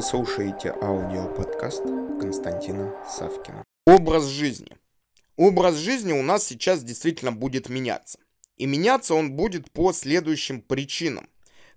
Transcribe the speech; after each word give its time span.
Вы 0.00 0.06
слушаете 0.06 0.70
аудиоподкаст 0.80 1.82
Константина 2.18 2.94
Савкина. 3.06 3.62
Образ 3.86 4.24
жизни. 4.24 4.78
Образ 5.36 5.74
жизни 5.74 6.14
у 6.14 6.22
нас 6.22 6.42
сейчас 6.42 6.82
действительно 6.82 7.32
будет 7.32 7.68
меняться. 7.68 8.18
И 8.56 8.64
меняться 8.64 9.12
он 9.12 9.32
будет 9.32 9.70
по 9.70 9.92
следующим 9.92 10.62
причинам, 10.62 11.28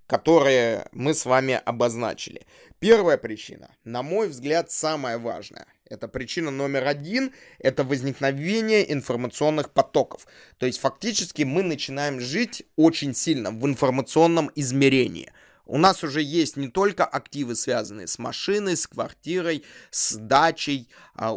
которые 0.07 0.87
мы 0.93 1.13
с 1.13 1.25
вами 1.25 1.59
обозначили. 1.65 2.47
Первая 2.79 3.17
причина, 3.17 3.75
на 3.83 4.03
мой 4.03 4.29
взгляд, 4.29 4.71
самая 4.71 5.17
важная. 5.17 5.65
Это 5.89 6.07
причина 6.07 6.49
номер 6.49 6.87
один, 6.87 7.33
это 7.59 7.83
возникновение 7.83 8.89
информационных 8.93 9.71
потоков. 9.71 10.27
То 10.59 10.65
есть 10.65 10.79
фактически 10.79 11.43
мы 11.43 11.61
начинаем 11.61 12.21
жить 12.21 12.63
очень 12.77 13.13
сильно 13.13 13.51
в 13.51 13.67
информационном 13.67 14.49
измерении– 14.55 15.29
у 15.65 15.77
нас 15.77 16.03
уже 16.03 16.21
есть 16.21 16.57
не 16.57 16.67
только 16.67 17.05
активы, 17.05 17.55
связанные 17.55 18.07
с 18.07 18.19
машиной, 18.19 18.75
с 18.75 18.85
квартирой, 18.85 19.63
с 19.91 20.15
дачей, 20.15 20.89
а, 21.15 21.33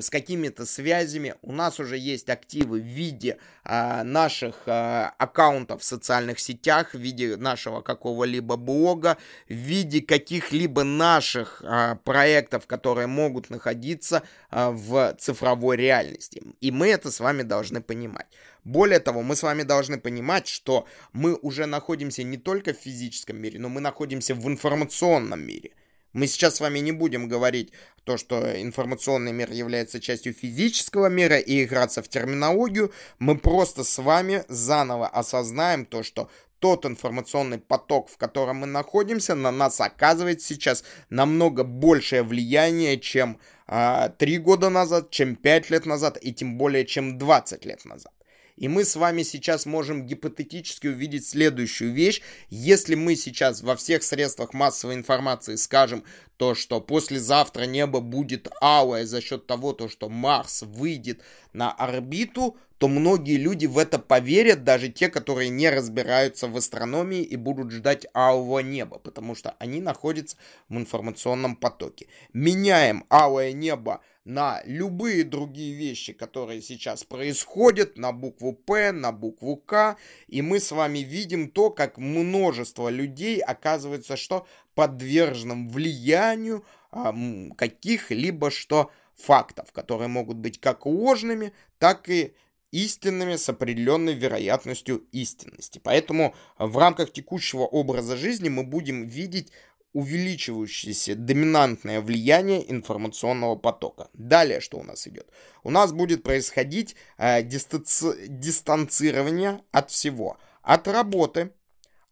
с 0.00 0.10
какими-то 0.10 0.66
связями. 0.66 1.34
У 1.40 1.52
нас 1.52 1.80
уже 1.80 1.96
есть 1.96 2.28
активы 2.28 2.80
в 2.80 2.84
виде 2.84 3.38
а, 3.64 4.04
наших 4.04 4.56
а, 4.66 5.14
аккаунтов 5.16 5.80
в 5.80 5.84
социальных 5.84 6.40
сетях, 6.40 6.92
в 6.92 6.98
виде 6.98 7.36
нашего 7.36 7.80
какого-либо 7.80 8.56
блога, 8.56 9.16
в 9.48 9.54
виде 9.54 10.02
каких-либо 10.02 10.84
наших 10.84 11.62
проектов, 12.04 12.66
которые 12.66 13.06
могут 13.06 13.48
находиться 13.48 14.22
в 14.50 15.16
цифровой 15.18 15.76
реальности. 15.76 16.42
И 16.60 16.70
мы 16.70 16.88
это 16.88 17.10
с 17.10 17.20
вами 17.20 17.42
должны 17.42 17.80
понимать. 17.80 18.26
Более 18.64 19.00
того, 19.00 19.22
мы 19.22 19.36
с 19.36 19.42
вами 19.42 19.62
должны 19.62 19.98
понимать, 19.98 20.46
что 20.46 20.86
мы 21.12 21.34
уже 21.34 21.66
находимся 21.66 22.22
не 22.22 22.36
только 22.36 22.74
в 22.74 22.78
физическом 22.78 23.38
мире, 23.38 23.58
но 23.58 23.68
мы 23.68 23.80
находимся 23.80 24.34
в 24.34 24.46
информационном 24.46 25.40
мире. 25.40 25.70
Мы 26.12 26.26
сейчас 26.26 26.56
с 26.56 26.60
вами 26.60 26.80
не 26.80 26.92
будем 26.92 27.28
говорить 27.28 27.72
то, 28.04 28.16
что 28.16 28.60
информационный 28.60 29.32
мир 29.32 29.52
является 29.52 30.00
частью 30.00 30.34
физического 30.34 31.06
мира 31.06 31.38
и 31.38 31.62
играться 31.62 32.02
в 32.02 32.08
терминологию. 32.08 32.92
Мы 33.20 33.38
просто 33.38 33.84
с 33.84 33.98
вами 33.98 34.44
заново 34.48 35.06
осознаем 35.06 35.86
то, 35.86 36.02
что 36.02 36.28
тот 36.58 36.84
информационный 36.84 37.58
поток, 37.58 38.08
в 38.08 38.16
котором 38.16 38.58
мы 38.58 38.66
находимся, 38.66 39.34
на 39.34 39.50
нас 39.50 39.80
оказывает 39.80 40.42
сейчас 40.42 40.84
намного 41.08 41.64
большее 41.64 42.22
влияние, 42.22 42.98
чем 42.98 43.38
э, 43.66 44.10
3 44.18 44.38
года 44.38 44.68
назад, 44.68 45.10
чем 45.10 45.36
5 45.36 45.70
лет 45.70 45.86
назад 45.86 46.18
и 46.20 46.34
тем 46.34 46.58
более, 46.58 46.84
чем 46.84 47.18
20 47.18 47.64
лет 47.64 47.84
назад. 47.84 48.12
И 48.60 48.68
мы 48.68 48.84
с 48.84 48.94
вами 48.94 49.22
сейчас 49.22 49.64
можем 49.64 50.06
гипотетически 50.06 50.86
увидеть 50.86 51.26
следующую 51.26 51.92
вещь. 51.92 52.20
Если 52.50 52.94
мы 52.94 53.16
сейчас 53.16 53.62
во 53.62 53.74
всех 53.74 54.02
средствах 54.02 54.52
массовой 54.52 54.96
информации 54.96 55.56
скажем 55.56 56.04
то, 56.40 56.54
что 56.54 56.80
послезавтра 56.80 57.64
небо 57.64 58.00
будет 58.00 58.48
алое 58.62 59.04
за 59.04 59.20
счет 59.20 59.46
того, 59.46 59.74
то, 59.74 59.90
что 59.90 60.08
Марс 60.08 60.62
выйдет 60.62 61.20
на 61.52 61.70
орбиту, 61.70 62.56
то 62.78 62.88
многие 62.88 63.36
люди 63.36 63.66
в 63.66 63.76
это 63.76 63.98
поверят, 63.98 64.64
даже 64.64 64.88
те, 64.88 65.10
которые 65.10 65.50
не 65.50 65.68
разбираются 65.68 66.48
в 66.48 66.56
астрономии 66.56 67.20
и 67.20 67.36
будут 67.36 67.72
ждать 67.72 68.06
алого 68.14 68.60
неба, 68.60 68.98
потому 68.98 69.34
что 69.34 69.54
они 69.58 69.82
находятся 69.82 70.38
в 70.70 70.78
информационном 70.78 71.56
потоке. 71.56 72.06
Меняем 72.32 73.04
алое 73.10 73.52
небо 73.52 74.00
на 74.24 74.62
любые 74.64 75.24
другие 75.24 75.74
вещи, 75.74 76.14
которые 76.14 76.62
сейчас 76.62 77.04
происходят, 77.04 77.98
на 77.98 78.12
букву 78.12 78.54
П, 78.54 78.92
на 78.92 79.12
букву 79.12 79.56
К, 79.56 79.96
и 80.28 80.40
мы 80.40 80.60
с 80.60 80.70
вами 80.72 81.00
видим 81.00 81.50
то, 81.50 81.68
как 81.70 81.98
множество 81.98 82.88
людей 82.88 83.40
оказывается, 83.40 84.16
что 84.16 84.46
подверженным 84.80 85.68
влиянию 85.68 86.64
а, 86.90 87.14
каких-либо 87.54 88.50
что 88.50 88.90
фактов, 89.14 89.72
которые 89.72 90.08
могут 90.08 90.38
быть 90.38 90.58
как 90.58 90.86
ложными, 90.86 91.52
так 91.78 92.08
и 92.08 92.32
истинными 92.70 93.36
с 93.36 93.46
определенной 93.50 94.14
вероятностью 94.14 95.04
истинности. 95.12 95.82
Поэтому 95.84 96.34
в 96.58 96.78
рамках 96.78 97.12
текущего 97.12 97.64
образа 97.64 98.16
жизни 98.16 98.48
мы 98.48 98.64
будем 98.64 99.06
видеть 99.06 99.52
увеличивающееся 99.92 101.14
доминантное 101.14 102.00
влияние 102.00 102.72
информационного 102.72 103.56
потока. 103.56 104.08
Далее 104.14 104.60
что 104.60 104.78
у 104.78 104.82
нас 104.82 105.06
идет? 105.06 105.28
У 105.62 105.70
нас 105.70 105.92
будет 105.92 106.22
происходить 106.22 106.96
э, 107.18 107.42
дистанци... 107.42 108.28
дистанцирование 108.28 109.60
от 109.72 109.90
всего. 109.90 110.38
От 110.62 110.88
работы, 110.88 111.52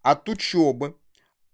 от 0.02 0.28
учебы, 0.28 0.98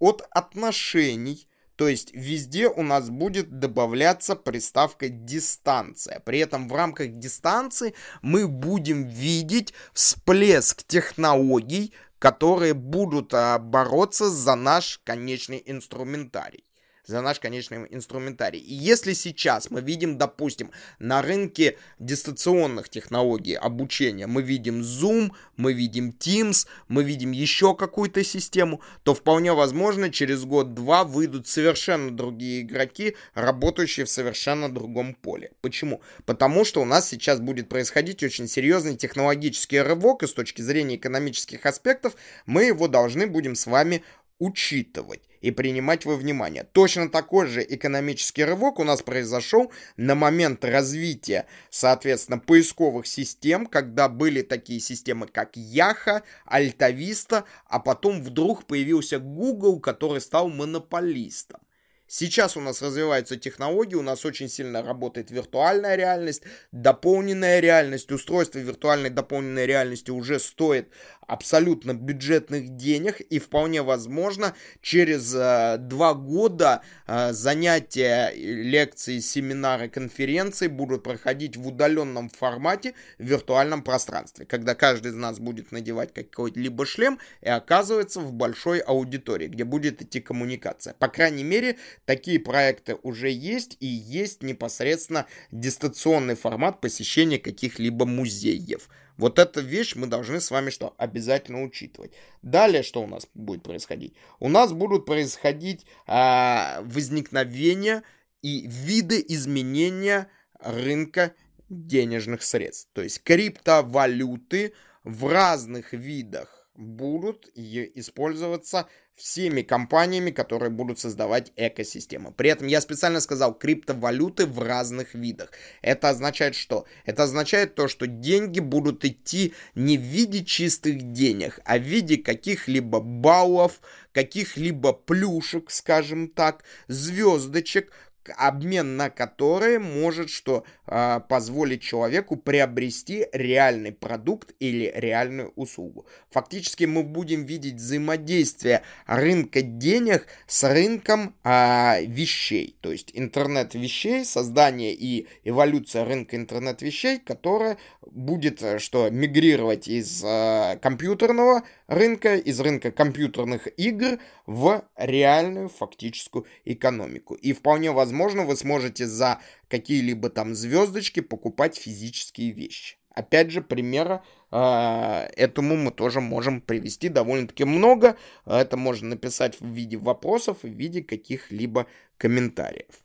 от 0.05 0.23
отношений, 0.31 1.49
то 1.77 1.89
есть 1.89 2.11
везде 2.13 2.69
у 2.69 2.83
нас 2.83 3.09
будет 3.09 3.59
добавляться 3.59 4.37
приставка 4.37 5.09
дистанция. 5.09 6.21
При 6.21 6.41
этом 6.41 6.69
в 6.69 6.75
рамках 6.75 7.13
дистанции 7.13 7.95
мы 8.21 8.47
будем 8.47 9.09
видеть 9.09 9.73
всплеск 9.95 10.83
технологий, 10.87 11.95
которые 12.19 12.75
будут 12.75 13.33
а, 13.33 13.59
бороться 13.59 14.29
за 14.29 14.55
наш 14.55 15.01
конечный 15.05 15.63
инструментарий 15.65 16.65
за 17.07 17.21
наш 17.21 17.41
конечный 17.41 17.87
инструментарий. 17.91 18.61
И 18.61 18.75
если 18.75 19.13
сейчас 19.13 19.71
мы 19.71 19.81
видим, 19.81 20.19
допустим, 20.19 20.71
на 20.99 21.23
рынке 21.23 21.79
дистанционных 21.99 22.89
технологий 22.89 23.55
обучения, 23.55 24.27
мы 24.27 24.43
видим 24.43 24.81
Zoom, 24.81 25.33
мы 25.57 25.73
видим 25.73 26.15
Teams, 26.19 26.67
мы 26.89 27.05
видим 27.05 27.33
еще 27.33 27.75
какую-то 27.75 28.25
систему, 28.25 28.81
то 29.03 29.15
вполне 29.15 29.53
возможно 29.53 30.11
через 30.11 30.45
год-два 30.45 31.05
выйдут 31.05 31.47
совершенно 31.47 32.11
другие 32.11 32.63
игроки, 32.63 33.17
работающие 33.35 34.07
в 34.07 34.11
совершенно 34.11 34.73
другом 34.73 35.15
поле. 35.15 35.53
Почему? 35.61 36.01
Потому 36.27 36.65
что 36.65 36.81
у 36.81 36.85
нас 36.85 37.09
сейчас 37.09 37.41
будет 37.41 37.69
происходить 37.69 38.23
очень 38.23 38.49
серьезный 38.49 38.97
технологический 38.97 39.81
рывок, 39.81 40.23
и 40.23 40.27
с 40.27 40.33
точки 40.33 40.63
зрения 40.63 40.97
экономических 40.97 41.67
аспектов 41.67 42.15
мы 42.47 42.65
его 42.65 42.89
должны 42.89 43.27
будем 43.27 43.55
с 43.55 43.67
вами 43.67 44.03
учитывать 44.39 45.23
и 45.41 45.51
принимать 45.51 46.07
во 46.07 46.17
внимание. 46.17 46.65
Точно 46.73 47.11
такой 47.11 47.47
же 47.47 47.65
экономический 47.69 48.45
рывок 48.45 48.79
у 48.79 48.85
нас 48.85 49.03
произошел 49.03 49.71
на 49.97 50.15
момент 50.15 50.65
развития, 50.65 51.47
соответственно, 51.71 52.39
поисковых 52.39 53.07
систем, 53.07 53.67
когда 53.67 54.09
были 54.09 54.43
такие 54.43 54.81
системы, 54.81 55.27
как 55.27 55.57
Яха, 55.57 56.23
Альтависта, 56.47 57.45
а 57.67 57.79
потом 57.79 58.23
вдруг 58.23 58.65
появился 58.65 59.19
Google, 59.19 59.81
который 59.81 60.21
стал 60.21 60.49
монополистом. 60.49 61.61
Сейчас 62.07 62.57
у 62.57 62.61
нас 62.61 62.83
развиваются 62.83 63.37
технологии, 63.37 63.97
у 63.97 64.03
нас 64.03 64.25
очень 64.25 64.49
сильно 64.49 64.83
работает 64.83 65.31
виртуальная 65.31 65.97
реальность, 65.97 66.43
дополненная 66.71 67.61
реальность, 67.61 68.13
устройство 68.13 68.59
виртуальной 68.59 69.11
дополненной 69.11 69.67
реальности 69.67 70.11
уже 70.11 70.39
стоит 70.39 70.91
абсолютно 71.27 71.95
бюджетных 71.95 72.77
денег, 72.77 73.21
и 73.21 73.39
вполне 73.39 73.83
возможно 73.83 74.55
через 74.81 75.35
э, 75.35 75.77
два 75.79 76.15
года 76.15 76.83
э, 77.07 77.33
занятия, 77.33 78.33
лекции, 78.35 79.19
семинары, 79.21 79.89
конференции 79.89 80.69
будут 80.69 81.03
проходить 81.03 81.57
в 81.57 81.67
удаленном 81.67 82.29
формате 82.29 82.95
в 83.19 83.25
виртуальном 83.25 83.83
пространстве, 83.83 84.47
когда 84.47 84.75
каждый 84.75 85.13
из 85.13 85.17
нас 85.17 85.39
будет 85.39 85.73
надевать 85.73 86.13
какой-либо 86.13 86.87
шлем 86.87 87.19
и 87.41 87.49
оказывается 87.49 88.21
в 88.21 88.33
большой 88.33 88.79
аудитории, 88.79 89.49
где 89.49 89.65
будет 89.65 90.03
идти 90.03 90.21
коммуникация. 90.21 90.95
По 90.95 91.09
крайней 91.09 91.45
мере, 91.45 91.77
такие 92.05 92.39
проекты 92.39 92.97
уже 93.03 93.31
есть, 93.31 93.77
и 93.81 93.87
есть 93.87 94.43
непосредственно 94.43 95.27
дистанционный 95.51 96.35
формат 96.35 96.81
посещения 96.81 97.39
каких-либо 97.39 98.07
музеев. 98.07 98.89
Вот 99.17 99.39
эта 99.39 99.61
вещь 99.61 99.95
мы 99.95 100.07
должны 100.07 100.41
с 100.41 100.51
вами 100.51 100.71
что? 100.71 100.95
Обязательно 100.99 101.63
учитывать. 101.63 102.13
Далее 102.43 102.83
что 102.83 103.03
у 103.03 103.07
нас 103.07 103.27
будет 103.35 103.63
происходить? 103.63 104.15
У 104.41 104.49
нас 104.49 104.73
будут 104.73 105.07
происходить 105.07 105.87
а, 106.07 106.81
возникновение 106.83 108.03
и 108.43 108.67
виды 108.67 109.25
изменения 109.29 110.29
рынка 110.59 111.35
денежных 111.69 112.43
средств. 112.43 112.91
То 112.93 113.03
есть 113.03 113.23
криптовалюты 113.23 114.75
в 115.05 115.31
разных 115.31 115.93
видах 115.93 116.64
будут 116.75 117.51
использоваться 117.55 118.89
всеми 119.15 119.63
компаниями, 119.63 120.33
которые 120.33 120.71
будут 120.71 120.99
создавать 120.99 121.53
экосистемы. 121.55 122.33
При 122.33 122.51
этом 122.51 122.67
я 122.67 122.81
специально 122.81 123.21
сказал 123.21 123.55
криптовалюты 123.55 124.45
в 124.47 124.59
разных 124.59 125.15
видах. 125.15 125.53
Это 125.83 126.09
означает 126.09 126.57
что? 126.57 126.85
Это 127.05 127.23
означает 127.23 127.77
то, 127.77 127.87
что 127.87 128.09
деньги 128.09 128.59
будут 128.59 129.05
идти 129.05 129.55
не 129.77 129.97
в 129.97 130.01
виде 130.01 130.45
чистых 130.45 131.13
денег, 131.13 131.61
а 131.65 131.79
в 131.79 131.83
виде 131.83 132.17
каких-либо 132.17 132.99
баллов, 132.99 133.81
каких-либо 134.13 134.93
плюшек, 134.93 135.71
скажем 135.71 136.29
так, 136.29 136.65
звездочек, 136.89 137.93
обмен 138.37 138.97
на 138.97 139.11
которые 139.11 139.79
может 139.79 140.31
что 140.31 140.65
э, 140.87 141.21
позволить 141.29 141.83
человеку 141.83 142.37
приобрести 142.37 143.27
реальный 143.33 143.93
продукт 143.93 144.55
или 144.61 144.93
реальную 144.95 145.53
услугу. 145.57 146.07
Фактически 146.31 146.85
мы 146.85 147.03
будем 147.03 147.45
видеть 147.45 147.75
взаимодействие 147.75 148.83
рынка 149.07 149.63
денег 149.63 150.27
с 150.47 150.65
рынком 150.65 151.35
э, 151.45 152.05
вещей, 152.07 152.77
то 152.81 152.91
есть 152.91 153.11
интернет 153.15 153.75
вещей, 153.75 154.25
создание 154.25 154.95
и 154.95 155.27
эволюция 155.45 156.05
рынка 156.05 156.37
интернет 156.37 156.83
вещей, 156.83 157.19
которая 157.19 157.77
будет 158.03 158.63
э, 158.63 158.79
что 158.79 159.11
мигрировать 159.11 159.89
из 159.89 160.23
э, 160.25 160.79
компьютерного 160.81 161.63
рынка, 161.87 162.37
из 162.37 162.61
рынка 162.61 162.91
компьютерных 162.91 163.69
игр 163.79 164.19
в 164.47 164.85
реальную 164.97 165.69
фактическую 165.69 166.47
экономику. 166.65 167.35
И 167.35 167.53
вполне 167.53 167.91
возможно 167.93 168.14
вы 168.45 168.57
сможете 168.57 169.07
за 169.07 169.39
какие-либо 169.69 170.31
там 170.31 170.55
звездочки 170.55 171.21
покупать 171.21 171.77
физические 171.77 172.53
вещи. 172.53 172.97
Опять 173.15 173.51
же, 173.51 173.63
примера 173.63 174.25
э, 174.51 175.29
этому 175.37 175.77
мы 175.77 175.93
тоже 175.93 176.21
можем 176.21 176.61
привести 176.61 177.09
довольно-таки 177.09 177.65
много. 177.65 178.17
Это 178.45 178.77
можно 178.77 179.11
написать 179.11 179.61
в 179.61 179.67
виде 179.67 179.97
вопросов 179.97 180.59
в 180.63 180.69
виде 180.69 181.03
каких-либо 181.03 181.87
комментариев. 182.19 183.05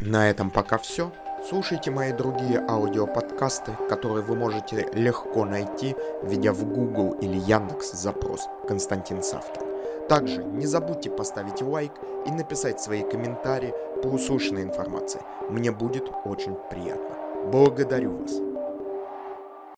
На 0.00 0.28
этом 0.28 0.50
пока 0.50 0.78
все. 0.78 1.12
Слушайте 1.48 1.90
мои 1.90 2.12
другие 2.12 2.58
аудиоподкасты, 2.58 3.72
которые 3.88 4.24
вы 4.24 4.34
можете 4.34 4.88
легко 4.94 5.44
найти, 5.44 5.94
введя 6.22 6.52
в 6.52 6.64
Google 6.64 7.12
или 7.20 7.36
Яндекс 7.36 7.92
запрос 7.92 8.48
«Константин 8.66 9.22
Савкин». 9.22 9.62
Также 10.08 10.42
не 10.42 10.66
забудьте 10.66 11.10
поставить 11.10 11.62
лайк 11.62 11.92
и 12.26 12.30
написать 12.30 12.80
свои 12.80 13.02
комментарии 13.02 13.74
по 14.04 14.08
услышанной 14.08 14.62
информации. 14.62 15.22
Мне 15.48 15.72
будет 15.72 16.10
очень 16.26 16.54
приятно. 16.70 17.16
Благодарю 17.50 18.18
вас. 18.18 18.43